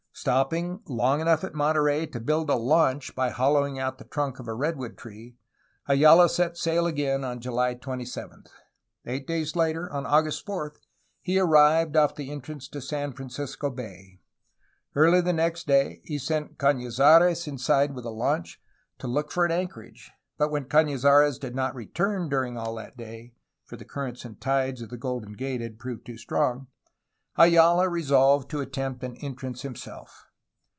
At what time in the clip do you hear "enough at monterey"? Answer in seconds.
1.19-2.05